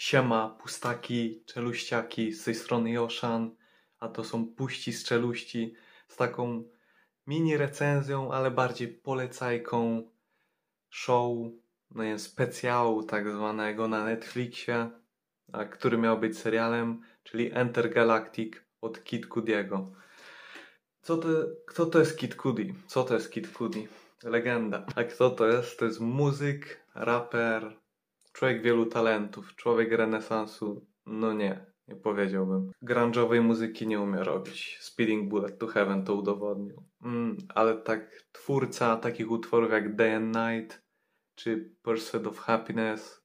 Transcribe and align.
Siema, 0.00 0.56
pustaki, 0.62 1.44
czeluściaki, 1.46 2.32
z 2.32 2.44
tej 2.44 2.54
strony 2.54 2.90
Joszan, 2.90 3.56
a 3.98 4.08
to 4.08 4.24
są 4.24 4.46
puści 4.46 4.92
z 4.92 5.04
czeluści, 5.04 5.74
z 6.08 6.16
taką 6.16 6.64
mini 7.26 7.56
recenzją, 7.56 8.32
ale 8.32 8.50
bardziej 8.50 8.88
polecajką 8.88 10.10
show, 10.90 11.36
no 11.90 12.04
nie, 12.04 12.18
specjału 12.18 13.02
tak 13.02 13.30
zwanego 13.30 13.88
na 13.88 14.04
Netflixie, 14.04 14.90
a 15.52 15.64
który 15.64 15.98
miał 15.98 16.18
być 16.18 16.38
serialem, 16.38 17.02
czyli 17.22 17.50
Enter 17.54 17.90
Galactic 17.94 18.54
od 18.80 19.04
Kid 19.04 19.26
Cudiego. 19.26 19.92
Co 21.02 21.16
to, 21.16 21.28
kto 21.66 21.86
to 21.86 21.98
jest 21.98 22.18
Kid 22.18 22.34
Cudi? 22.42 22.74
Co 22.86 23.04
to 23.04 23.14
jest 23.14 23.32
Kid 23.32 23.52
Cudi? 23.56 23.88
Legenda. 24.22 24.86
A 24.96 25.04
kto 25.04 25.30
to 25.30 25.46
jest? 25.46 25.78
To 25.78 25.84
jest 25.84 26.00
muzyk, 26.00 26.86
raper, 26.94 27.80
człowiek 28.32 28.62
wielu 28.62 28.86
talentów, 28.86 29.56
człowiek 29.56 29.92
renesansu. 29.92 30.86
No 31.06 31.32
nie, 31.32 31.66
nie 31.88 31.96
powiedziałbym. 31.96 32.72
Grunge'owej 32.82 33.42
muzyki 33.42 33.86
nie 33.86 34.00
umie 34.00 34.24
robić. 34.24 34.78
Speeding 34.80 35.28
Bullet 35.28 35.58
to 35.58 35.66
Heaven 35.66 36.04
to 36.04 36.14
udowodnił. 36.14 36.82
Mm, 37.02 37.36
ale 37.54 37.76
tak 37.76 38.24
twórca 38.32 38.96
takich 38.96 39.30
utworów 39.30 39.72
jak 39.72 39.96
Day 39.96 40.16
and 40.16 40.36
Night 40.36 40.82
czy 41.34 41.70
Pursuit 41.82 42.26
of 42.26 42.38
Happiness, 42.38 43.22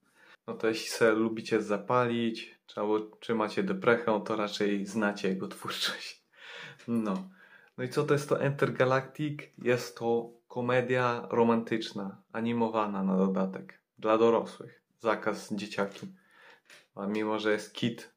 no 0.48 0.54
to 0.54 0.68
jeśli 0.68 0.90
sobie 0.90 1.12
lubicie 1.12 1.62
zapalić, 1.62 2.60
albo 2.76 3.00
czy 3.20 3.36
macie 3.36 3.64
deprechę, 3.64 4.22
to 4.26 4.36
raczej 4.36 4.86
znacie 4.86 5.28
jego 5.28 5.48
twórczość. 5.48 6.26
No. 6.88 7.30
No 7.78 7.84
i 7.84 7.90
co 7.90 8.04
to 8.04 8.14
jest 8.14 8.30
to 8.30 8.42
Enter 8.42 8.74
Galactic? 8.74 9.40
Jest 9.58 9.98
to 9.98 10.32
komedia 10.48 11.28
romantyczna, 11.32 12.22
animowana 12.32 13.04
na 13.04 13.18
dodatek, 13.18 13.82
dla 13.98 14.18
dorosłych. 14.18 14.85
Zakaz 15.06 15.54
dzieciaki. 15.54 16.08
A 16.96 17.08
mimo, 17.08 17.40
że 17.40 17.52
jest 17.52 17.74
kit 17.74 18.14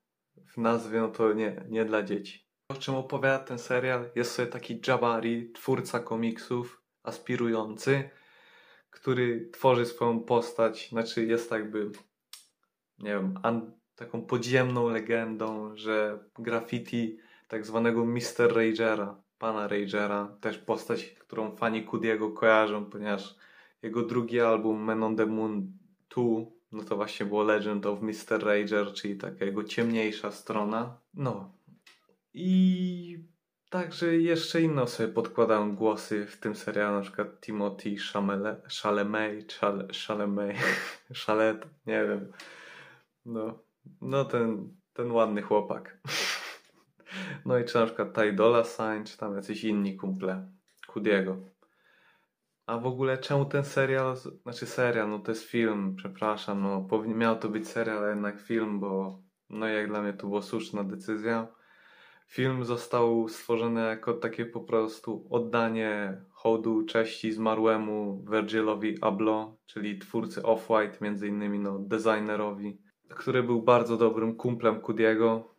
w 0.47 0.57
nazwie, 0.57 1.01
no 1.01 1.09
to 1.09 1.33
nie, 1.33 1.65
nie 1.69 1.85
dla 1.85 2.03
dzieci. 2.03 2.49
O 2.69 2.75
czym 2.75 2.95
opowiada 2.95 3.45
ten 3.45 3.59
serial? 3.59 4.11
Jest 4.15 4.33
sobie 4.33 4.49
taki 4.49 4.81
Jabari, 4.87 5.53
twórca 5.53 6.01
komiksów, 6.01 6.83
aspirujący, 7.03 8.11
który 8.91 9.51
tworzy 9.53 9.87
swoją 9.87 10.21
postać, 10.21 10.89
znaczy 10.89 11.27
jest 11.27 11.51
jakby, 11.51 11.91
nie 12.99 13.11
wiem, 13.11 13.35
taką 13.95 14.23
podziemną 14.23 14.89
legendą, 14.89 15.77
że 15.77 16.19
graffiti 16.39 17.19
tak 17.49 17.67
zwanego 17.67 18.05
Mr. 18.05 18.55
Ragera, 18.55 19.23
pana 19.39 19.69
Ragera, 19.69 20.37
też 20.41 20.59
postać, 20.59 21.05
którą 21.05 21.57
fani 21.57 21.85
Kudiego 21.85 22.31
kojarzą, 22.31 22.85
ponieważ 22.85 23.35
jego 23.83 24.03
drugi 24.03 24.41
album 24.41 24.85
Men 24.85 25.03
on 25.03 25.17
the 25.17 25.27
Moon 25.27 25.73
2, 26.11 26.25
no 26.73 26.85
to 26.85 26.97
właśnie 26.97 27.27
było 27.27 27.43
Legend 27.43 27.87
of 27.87 28.03
Mr. 28.03 28.45
Rager, 28.45 28.93
czyli 28.93 29.17
taka 29.17 29.45
jego 29.45 29.65
ciemniejsza 29.65 30.31
strona. 30.31 31.01
No. 31.15 31.53
I 32.35 33.25
także 33.71 34.17
jeszcze 34.17 34.63
inne 34.63 34.83
osoby 34.83 35.13
podkładają 35.13 35.77
głosy 35.77 36.27
w 36.27 36.37
tym 36.37 36.55
serialu, 36.55 36.97
na 36.97 37.03
przykład 37.03 37.41
Timothy 37.41 37.97
Chalamet, 37.97 38.63
Chalamet, 38.83 39.59
Chalet, 41.27 41.67
nie 41.87 42.05
wiem. 42.07 42.33
No, 43.27 43.59
no 44.01 44.25
ten, 44.25 44.75
ten 44.93 45.11
ładny 45.11 45.43
chłopak. 45.43 45.99
No 47.45 47.59
i 47.59 47.65
czy 47.65 47.79
na 47.79 47.87
przykład 47.87 48.15
Ty 48.15 48.33
Dolla 48.33 48.63
czy 49.05 49.19
tam 49.19 49.37
jacyś 49.37 49.65
inni 49.65 49.97
kumple 49.97 50.49
Kudiego. 50.87 51.37
A 52.69 52.79
w 52.79 52.87
ogóle 52.87 53.19
czemu 53.19 53.45
ten 53.45 53.65
serial, 53.65 54.17
znaczy 54.43 54.67
serial, 54.67 55.11
no 55.11 55.19
to 55.19 55.31
jest 55.31 55.45
film, 55.45 55.95
przepraszam, 55.97 56.63
no 56.63 56.89
miał 57.07 57.39
to 57.39 57.49
być 57.49 57.69
serial, 57.69 57.99
ale 57.99 58.11
jednak 58.11 58.41
film, 58.41 58.81
bo 58.81 59.23
no 59.51 59.67
jak 59.67 59.89
dla 59.89 60.03
mnie 60.03 60.13
to 60.13 60.27
była 60.27 60.43
słuszna 60.43 60.85
decyzja. 60.85 61.49
Film 62.27 62.65
został 62.65 63.29
stworzony 63.29 63.81
jako 63.81 64.15
takie 64.15 64.47
po 64.47 64.61
prostu 64.61 65.27
oddanie 65.31 66.21
hołdu 66.31 66.85
cześci 66.85 67.33
zmarłemu 67.33 68.25
Virgilowi 68.31 68.99
Abloh, 69.01 69.49
czyli 69.67 69.99
twórcy 69.99 70.43
Off-White, 70.43 71.01
między 71.01 71.29
innymi 71.29 71.59
no, 71.59 71.79
designerowi, 71.79 72.79
który 73.09 73.43
był 73.43 73.63
bardzo 73.63 73.97
dobrym 73.97 74.37
kumplem 74.37 74.81
Kudiego. 74.81 75.55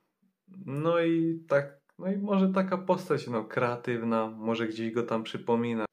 No 0.66 1.00
i 1.00 1.44
tak, 1.48 1.80
no 2.00 2.12
i 2.12 2.18
może 2.18 2.50
taka 2.50 2.78
postać 2.78 3.28
no, 3.28 3.44
kreatywna, 3.44 4.28
może 4.28 4.68
gdzieś 4.68 4.92
go 4.92 5.04
tam 5.04 5.24
przypomina. 5.24 5.86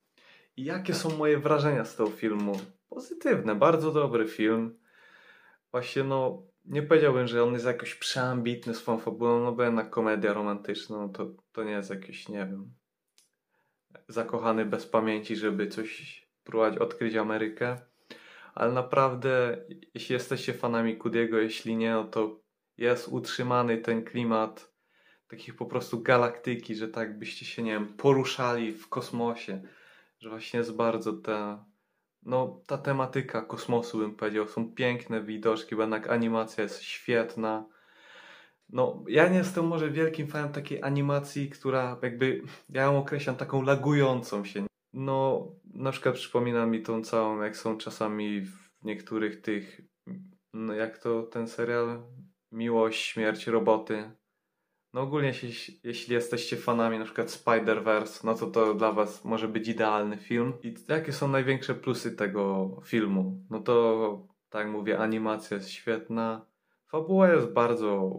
Jakie 0.57 0.95
są 0.95 1.17
moje 1.17 1.39
wrażenia 1.39 1.85
z 1.85 1.97
tego 1.97 2.11
filmu? 2.11 2.61
Pozytywne, 2.89 3.55
bardzo 3.55 3.93
dobry 3.93 4.29
film. 4.29 4.79
Właśnie 5.71 6.05
no, 6.05 6.43
nie 6.65 6.83
powiedziałbym, 6.83 7.27
że 7.27 7.45
on 7.45 7.53
jest 7.53 7.67
jakoś 7.67 7.95
przeambitny 7.95 8.75
swoją 8.75 8.99
fabułą, 8.99 9.41
no 9.41 9.53
bo 9.53 9.63
jednak 9.63 9.91
komedia 9.91 10.33
romantyczna, 10.33 10.97
no 10.97 11.09
to, 11.09 11.27
to 11.53 11.65
nie 11.65 11.73
jest 11.73 11.91
jakiś, 11.91 12.29
nie 12.29 12.39
wiem, 12.39 12.75
zakochany 14.09 14.65
bez 14.65 14.87
pamięci, 14.87 15.37
żeby 15.37 15.69
coś 15.69 16.23
próbować 16.45 16.79
odkryć 16.79 17.17
Amerykę. 17.17 17.77
Ale 18.55 18.73
naprawdę, 18.73 19.65
jeśli 19.95 20.13
jesteście 20.13 20.53
fanami 20.53 20.97
Kudiego, 20.97 21.39
jeśli 21.39 21.77
nie, 21.77 21.91
no 21.91 22.05
to 22.05 22.41
jest 22.79 23.09
utrzymany 23.09 23.79
ten 23.79 24.05
klimat 24.05 24.73
takich 25.29 25.57
po 25.57 25.67
prostu 25.67 26.03
galaktyki, 26.03 26.75
że 26.75 26.89
tak 26.89 27.19
byście 27.19 27.45
się, 27.45 27.63
nie 27.63 27.73
wiem, 27.73 27.87
poruszali 27.87 28.73
w 28.73 28.89
kosmosie, 28.89 29.63
że 30.21 30.29
właśnie 30.29 30.59
jest 30.59 30.77
bardzo 30.77 31.13
ta, 31.13 31.65
no 32.23 32.61
ta 32.67 32.79
tematyka 32.79 33.43
kosmosu 33.43 33.99
bym 33.99 34.15
powiedział, 34.15 34.49
są 34.49 34.75
piękne 34.75 35.23
widoczki, 35.23 35.77
bo 35.77 35.83
jednak 35.83 36.11
animacja 36.11 36.63
jest 36.63 36.83
świetna. 36.83 37.67
No, 38.69 39.05
ja 39.09 39.29
nie 39.29 39.39
jestem 39.39 39.67
może 39.67 39.91
wielkim 39.91 40.27
fanem 40.27 40.53
takiej 40.53 40.83
animacji, 40.83 41.51
która 41.51 41.99
jakby, 42.03 42.43
ja 42.69 42.83
ją 42.83 42.99
określam 42.99 43.37
taką 43.37 43.63
lagującą 43.63 44.45
się. 44.45 44.67
No, 44.93 45.49
na 45.65 45.93
przykład 45.93 46.15
przypomina 46.15 46.67
mi 46.67 46.83
tą 46.83 47.03
całą, 47.03 47.43
jak 47.43 47.57
są 47.57 47.79
czasami 47.79 48.41
w 48.41 48.85
niektórych 48.85 49.41
tych, 49.41 49.81
no 50.55 50.75
jak 50.75 50.99
to 50.99 51.23
ten 51.23 51.49
serial, 51.49 52.03
Miłość, 52.53 53.05
Śmierć, 53.05 53.47
Roboty. 53.47 54.11
No 54.97 55.03
ogólnie 55.03 55.29
jeśli, 55.29 55.81
jeśli 55.85 56.15
jesteście 56.15 56.57
fanami 56.57 56.99
na 56.99 57.05
przykład 57.05 57.27
Spider-Verse, 57.27 58.25
no 58.25 58.35
to 58.35 58.47
to 58.47 58.75
dla 58.75 58.93
was 58.93 59.25
może 59.25 59.49
być 59.49 59.69
idealny 59.69 60.17
film. 60.17 60.53
I 60.63 60.75
jakie 60.89 61.13
są 61.13 61.29
największe 61.29 61.75
plusy 61.75 62.17
tego 62.17 62.71
filmu? 62.85 63.45
No 63.51 63.61
to, 63.61 64.29
tak 64.51 64.69
mówię, 64.69 64.99
animacja 64.99 65.57
jest 65.57 65.71
świetna. 65.71 66.47
Fabuła 66.87 67.33
jest 67.33 67.47
bardzo 67.47 68.13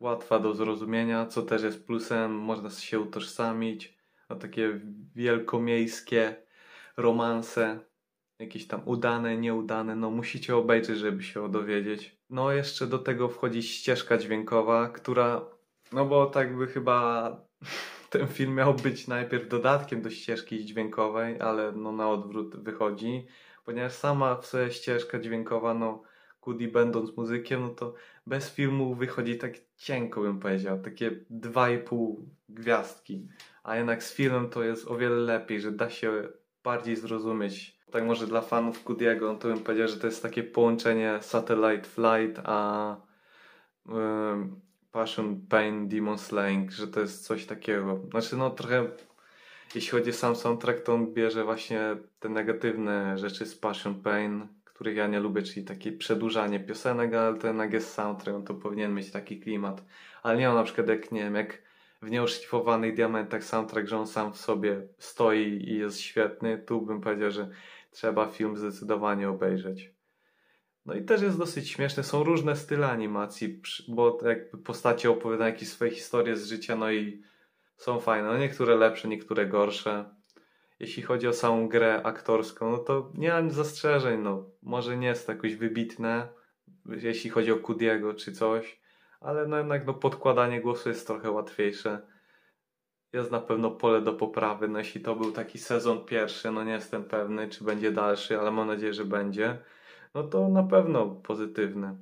łatwa 0.00 0.38
do 0.38 0.54
zrozumienia, 0.54 1.26
co 1.26 1.42
też 1.42 1.62
jest 1.62 1.86
plusem. 1.86 2.32
Można 2.32 2.70
się 2.70 3.00
utożsamić. 3.00 3.98
No 4.30 4.36
takie 4.36 4.80
wielkomiejskie 5.14 6.36
romanse 6.96 7.80
jakieś 8.38 8.66
tam 8.66 8.82
udane, 8.84 9.36
nieudane, 9.36 9.96
no 9.96 10.10
musicie 10.10 10.56
obejrzeć, 10.56 10.98
żeby 10.98 11.22
się 11.22 11.48
dowiedzieć. 11.48 12.16
No 12.30 12.52
jeszcze 12.52 12.86
do 12.86 12.98
tego 12.98 13.28
wchodzi 13.28 13.62
ścieżka 13.62 14.18
dźwiękowa, 14.18 14.88
która, 14.88 15.55
no 15.92 16.04
bo 16.04 16.26
tak 16.26 16.56
by 16.56 16.66
chyba 16.66 17.30
ten 18.10 18.26
film 18.26 18.54
miał 18.54 18.74
być 18.74 19.08
najpierw 19.08 19.48
dodatkiem 19.48 20.02
do 20.02 20.10
ścieżki 20.10 20.64
dźwiękowej, 20.64 21.40
ale 21.40 21.72
no 21.72 21.92
na 21.92 22.10
odwrót 22.10 22.56
wychodzi, 22.56 23.26
ponieważ 23.64 23.92
sama 23.92 24.36
w 24.36 24.46
sobie 24.46 24.70
ścieżka 24.70 25.18
dźwiękowa, 25.18 25.74
no 25.74 26.02
Cudi 26.44 26.68
będąc 26.68 27.16
muzykiem, 27.16 27.60
no 27.60 27.68
to 27.68 27.94
bez 28.26 28.50
filmu 28.50 28.94
wychodzi 28.94 29.38
tak 29.38 29.52
cienko 29.76 30.20
bym 30.20 30.40
powiedział, 30.40 30.80
takie 30.82 31.10
dwa 31.30 31.70
i 31.70 31.78
pół 31.78 32.28
gwiazdki, 32.48 33.28
a 33.62 33.76
jednak 33.76 34.02
z 34.02 34.14
filmem 34.14 34.50
to 34.50 34.62
jest 34.62 34.88
o 34.88 34.96
wiele 34.96 35.16
lepiej, 35.16 35.60
że 35.60 35.72
da 35.72 35.90
się 35.90 36.28
bardziej 36.64 36.96
zrozumieć. 36.96 37.76
Tak 37.90 38.04
może 38.04 38.26
dla 38.26 38.40
fanów 38.40 38.84
Kudiego, 38.84 39.34
to 39.34 39.48
bym 39.48 39.58
powiedział, 39.58 39.88
że 39.88 39.96
to 39.96 40.06
jest 40.06 40.22
takie 40.22 40.42
połączenie 40.42 41.18
Satellite 41.20 41.88
Flight 41.88 42.40
a 42.44 42.96
y, 43.86 43.92
Passion, 44.96 45.40
Pain, 45.48 45.88
Demon 45.88 46.18
Slaying, 46.18 46.72
że 46.72 46.88
to 46.88 47.00
jest 47.00 47.24
coś 47.24 47.46
takiego. 47.46 48.00
Znaczy 48.10 48.36
no 48.36 48.50
trochę 48.50 48.86
jeśli 49.74 49.90
chodzi 49.90 50.10
o 50.10 50.12
sam 50.12 50.36
soundtrack, 50.36 50.80
to 50.80 50.94
on 50.94 51.14
bierze 51.14 51.44
właśnie 51.44 51.80
te 52.20 52.28
negatywne 52.28 53.18
rzeczy 53.18 53.46
z 53.46 53.54
Passion, 53.54 53.94
Pain, 53.94 54.46
których 54.64 54.96
ja 54.96 55.06
nie 55.06 55.20
lubię, 55.20 55.42
czyli 55.42 55.66
takie 55.66 55.92
przedłużanie 55.92 56.60
piosenek, 56.60 57.14
ale 57.14 57.38
ten 57.38 57.58
jak 57.58 57.72
jest 57.72 57.94
soundtrack, 57.94 58.36
on 58.36 58.44
to 58.44 58.54
powinien 58.54 58.94
mieć 58.94 59.10
taki 59.10 59.40
klimat. 59.40 59.84
Ale 60.22 60.36
nie 60.36 60.48
ma 60.48 60.54
na 60.54 60.62
przykład 60.62 60.88
jak, 60.88 61.12
nie 61.12 61.20
wiem, 61.20 61.34
jak 61.34 61.62
w 62.02 62.10
nieoszlifowanych 62.10 62.94
diamentach 62.94 63.44
soundtrack, 63.44 63.88
że 63.88 63.98
on 63.98 64.06
sam 64.06 64.32
w 64.32 64.36
sobie 64.36 64.82
stoi 64.98 65.68
i 65.68 65.78
jest 65.78 66.00
świetny. 66.00 66.58
Tu 66.58 66.82
bym 66.82 67.00
powiedział, 67.00 67.30
że 67.30 67.48
trzeba 67.90 68.26
film 68.26 68.56
zdecydowanie 68.56 69.28
obejrzeć. 69.28 69.95
No 70.86 70.94
i 70.94 71.04
też 71.04 71.22
jest 71.22 71.38
dosyć 71.38 71.70
śmieszne. 71.70 72.02
Są 72.02 72.24
różne 72.24 72.56
style 72.56 72.88
animacji, 72.88 73.60
bo 73.88 74.18
jakby 74.24 74.58
postacie 74.58 75.10
opowiadają 75.10 75.52
jakieś 75.52 75.68
swoje 75.68 75.90
historie 75.90 76.36
z 76.36 76.48
życia, 76.48 76.76
no 76.76 76.90
i 76.90 77.22
są 77.76 78.00
fajne. 78.00 78.28
No 78.28 78.38
niektóre 78.38 78.76
lepsze, 78.76 79.08
niektóre 79.08 79.46
gorsze. 79.46 80.04
Jeśli 80.80 81.02
chodzi 81.02 81.28
o 81.28 81.32
samą 81.32 81.68
grę 81.68 82.02
aktorską, 82.02 82.70
no 82.70 82.78
to 82.78 83.12
nie 83.14 83.28
mam 83.28 83.50
zastrzeżeń. 83.50 84.20
No, 84.20 84.50
może 84.62 84.96
nie 84.96 85.06
jest 85.06 85.26
to 85.26 85.32
jakoś 85.32 85.56
wybitne, 85.56 86.28
jeśli 86.86 87.30
chodzi 87.30 87.52
o 87.52 87.56
Kudiego 87.56 88.14
czy 88.14 88.32
coś, 88.32 88.80
ale 89.20 89.46
no 89.46 89.58
jednak 89.58 89.86
no 89.86 89.94
podkładanie 89.94 90.60
głosu 90.60 90.88
jest 90.88 91.06
trochę 91.06 91.30
łatwiejsze. 91.30 92.06
Jest 93.12 93.30
na 93.30 93.40
pewno 93.40 93.70
pole 93.70 94.00
do 94.00 94.12
poprawy, 94.12 94.68
no 94.68 94.78
jeśli 94.78 95.00
to 95.00 95.16
był 95.16 95.32
taki 95.32 95.58
sezon 95.58 96.04
pierwszy, 96.04 96.50
no 96.50 96.64
nie 96.64 96.72
jestem 96.72 97.04
pewny, 97.04 97.48
czy 97.48 97.64
będzie 97.64 97.92
dalszy, 97.92 98.40
ale 98.40 98.50
mam 98.50 98.66
nadzieję, 98.66 98.92
że 98.92 99.04
będzie, 99.04 99.58
no 100.16 100.22
to 100.22 100.48
na 100.48 100.62
pewno 100.62 101.06
pozytywne. 101.06 101.96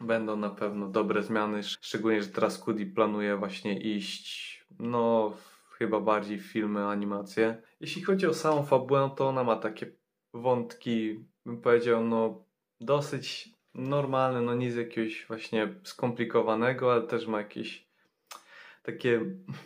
Będą 0.00 0.36
na 0.36 0.50
pewno 0.50 0.88
dobre 0.88 1.22
zmiany, 1.22 1.62
szczególnie, 1.62 2.22
że 2.22 2.28
teraz 2.28 2.58
Kudi 2.58 2.86
planuje 2.86 3.36
właśnie 3.36 3.80
iść, 3.80 4.64
no 4.78 5.32
chyba 5.70 6.00
bardziej 6.00 6.38
w 6.38 6.46
filmy, 6.46 6.86
animacje. 6.86 7.62
Jeśli 7.80 8.02
chodzi 8.02 8.26
o 8.26 8.34
samą 8.34 8.62
fabułę, 8.62 9.10
to 9.16 9.28
ona 9.28 9.44
ma 9.44 9.56
takie 9.56 9.92
wątki, 10.34 11.24
bym 11.46 11.60
powiedział, 11.60 12.04
no 12.04 12.44
dosyć 12.80 13.54
normalne, 13.74 14.40
no 14.40 14.54
nic 14.54 14.76
jakiegoś 14.76 15.26
właśnie 15.26 15.74
skomplikowanego, 15.82 16.92
ale 16.92 17.02
też 17.02 17.26
ma 17.26 17.38
jakieś 17.38 17.88
takie, 18.82 19.20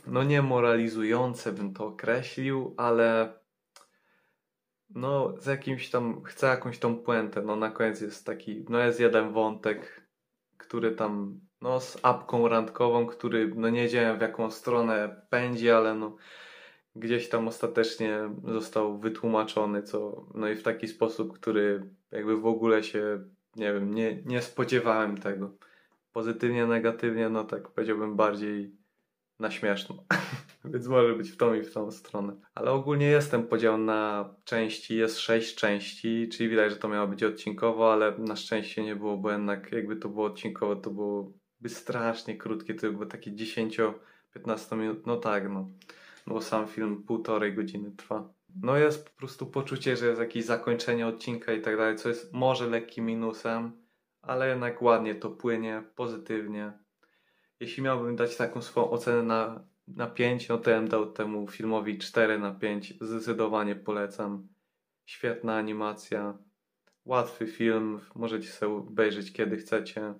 no 0.06 0.22
nie 0.22 0.42
moralizujące 0.42 1.52
bym 1.52 1.74
to 1.74 1.86
określił, 1.86 2.74
ale 2.76 3.34
no 4.94 5.34
z 5.38 5.46
jakimś 5.46 5.90
tam, 5.90 6.22
chcę 6.22 6.46
jakąś 6.46 6.78
tą 6.78 6.96
puentę, 6.98 7.42
no 7.42 7.56
na 7.56 7.70
koniec 7.70 8.00
jest 8.00 8.26
taki, 8.26 8.64
no 8.68 8.78
jest 8.78 9.00
jeden 9.00 9.32
wątek, 9.32 10.06
który 10.56 10.92
tam, 10.92 11.40
no 11.60 11.80
z 11.80 11.98
apką 12.02 12.48
randkową, 12.48 13.06
który 13.06 13.52
no 13.56 13.68
nie 13.68 13.82
wiedziałem 13.82 14.18
w 14.18 14.20
jaką 14.20 14.50
stronę 14.50 15.22
pędzi, 15.30 15.70
ale 15.70 15.94
no 15.94 16.16
gdzieś 16.96 17.28
tam 17.28 17.48
ostatecznie 17.48 18.18
został 18.44 18.98
wytłumaczony, 18.98 19.82
co 19.82 20.26
no 20.34 20.48
i 20.48 20.54
w 20.54 20.62
taki 20.62 20.88
sposób, 20.88 21.32
który 21.32 21.90
jakby 22.10 22.36
w 22.36 22.46
ogóle 22.46 22.82
się, 22.82 23.24
nie 23.56 23.72
wiem, 23.72 23.94
nie, 23.94 24.22
nie 24.22 24.42
spodziewałem 24.42 25.18
tego. 25.18 25.56
Pozytywnie, 26.12 26.66
negatywnie, 26.66 27.28
no 27.28 27.44
tak 27.44 27.68
powiedziałbym 27.68 28.16
bardziej 28.16 28.76
na 29.38 29.50
śmieszno. 29.50 30.04
Więc 30.64 30.86
może 30.86 31.14
być 31.14 31.30
w 31.30 31.36
tą 31.36 31.54
i 31.54 31.62
w 31.62 31.72
tą 31.72 31.90
stronę. 31.90 32.36
Ale 32.54 32.70
ogólnie 32.70 33.06
jest 33.06 33.30
ten 33.30 33.46
podział 33.46 33.78
na 33.78 34.34
części, 34.44 34.96
jest 34.96 35.18
sześć 35.18 35.54
części, 35.54 36.28
czyli 36.28 36.48
widać, 36.48 36.70
że 36.72 36.76
to 36.76 36.88
miało 36.88 37.08
być 37.08 37.22
odcinkowo, 37.22 37.92
ale 37.92 38.18
na 38.18 38.36
szczęście 38.36 38.84
nie 38.84 38.96
było, 38.96 39.16
bo 39.16 39.30
jednak 39.30 39.72
jakby 39.72 39.96
to 39.96 40.08
było 40.08 40.26
odcinkowo, 40.26 40.76
to 40.76 40.90
byłoby 40.90 41.68
strasznie 41.68 42.36
krótkie, 42.36 42.74
to 42.74 42.92
były 42.92 43.06
takie 43.06 43.32
10-15 43.32 44.76
minut, 44.76 45.06
no 45.06 45.16
tak, 45.16 45.48
no. 45.50 45.70
No 46.26 46.34
bo 46.34 46.40
sam 46.40 46.66
film 46.66 47.02
półtorej 47.02 47.54
godziny 47.54 47.90
trwa. 47.90 48.32
No 48.62 48.76
jest 48.76 49.10
po 49.10 49.18
prostu 49.18 49.46
poczucie, 49.46 49.96
że 49.96 50.06
jest 50.06 50.20
jakieś 50.20 50.44
zakończenie 50.44 51.06
odcinka 51.06 51.52
i 51.52 51.60
tak 51.60 51.76
dalej, 51.76 51.96
co 51.96 52.08
jest 52.08 52.32
może 52.32 52.66
lekkim 52.66 53.06
minusem, 53.06 53.72
ale 54.22 54.48
jednak 54.48 54.82
ładnie 54.82 55.14
to 55.14 55.30
płynie, 55.30 55.82
pozytywnie. 55.96 56.72
Jeśli 57.60 57.82
miałbym 57.82 58.16
dać 58.16 58.36
taką 58.36 58.62
swoją 58.62 58.90
ocenę 58.90 59.22
na, 59.22 59.64
na 59.96 60.06
5, 60.06 60.48
no 60.48 60.58
to 60.58 60.70
ja 60.70 60.82
dał 60.82 61.12
temu 61.12 61.48
filmowi 61.48 61.98
4 61.98 62.38
na 62.38 62.54
5. 62.54 62.94
Zdecydowanie 63.00 63.76
polecam. 63.76 64.48
Świetna 65.06 65.56
animacja, 65.56 66.38
łatwy 67.04 67.46
film, 67.46 68.00
możecie 68.14 68.48
sobie 68.48 68.72
obejrzeć 68.72 69.32
kiedy 69.32 69.56
chcecie. 69.56 70.14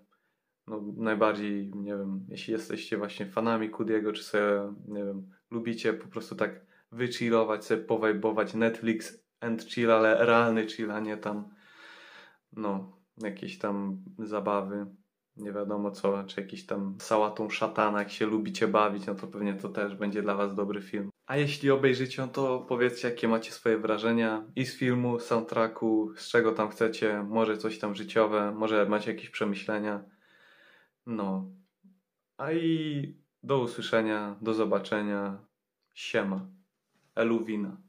No, 0.66 0.82
najbardziej, 0.96 1.70
nie 1.74 1.96
wiem, 1.96 2.26
jeśli 2.28 2.52
jesteście 2.52 2.96
właśnie 2.98 3.26
fanami 3.26 3.70
Kudiego, 3.70 4.12
czy 4.12 4.22
sobie, 4.22 4.72
nie 4.88 5.04
wiem, 5.04 5.30
lubicie 5.50 5.92
po 5.92 6.08
prostu 6.08 6.36
tak 6.36 6.66
wychillować, 6.92 7.64
sobie 7.64 7.82
powajbować 7.84 8.54
Netflix 8.54 9.25
and 9.40 9.64
chill, 9.64 9.90
ale 9.90 10.26
realny 10.26 10.66
chill, 10.66 10.90
a 10.90 11.00
nie 11.00 11.16
tam, 11.16 11.54
no, 12.52 12.98
jakieś 13.18 13.58
tam 13.58 14.04
zabawy 14.18 14.86
nie 15.37 15.52
wiadomo 15.52 15.90
co, 15.90 16.25
czy 16.25 16.40
jakiś 16.40 16.67
tam 16.67 16.96
sałatą 17.00 17.50
szatana, 17.50 17.99
jak 17.99 18.11
się 18.11 18.26
lubicie 18.26 18.69
bawić, 18.69 19.06
no 19.06 19.14
to 19.14 19.26
pewnie 19.26 19.55
to 19.55 19.69
też 19.69 19.94
będzie 19.94 20.23
dla 20.23 20.34
Was 20.34 20.55
dobry 20.55 20.82
film. 20.82 21.11
A 21.26 21.37
jeśli 21.37 21.70
obejrzycie, 21.70 22.29
to 22.32 22.67
powiedzcie, 22.69 23.08
jakie 23.08 23.29
macie 23.29 23.52
swoje 23.52 23.79
wrażenia 23.79 24.44
i 24.56 24.67
z 24.67 24.76
filmu, 24.76 25.20
soundtracku, 25.20 26.12
z 26.17 26.29
czego 26.29 26.52
tam 26.52 26.69
chcecie, 26.69 27.23
może 27.29 27.58
coś 27.58 27.79
tam 27.79 27.94
życiowe, 27.94 28.52
może 28.52 28.87
macie 28.88 29.12
jakieś 29.12 29.31
przemyślenia. 29.31 30.05
No. 31.06 31.50
A 32.37 32.52
i 32.52 33.23
do 33.43 33.58
usłyszenia, 33.58 34.37
do 34.40 34.55
zobaczenia. 34.55 35.38
Siema. 35.94 36.46
Eluwina. 37.14 37.81